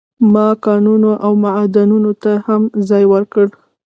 [0.33, 3.45] ما کانونو او معادنو ته هم ځای ورکړ.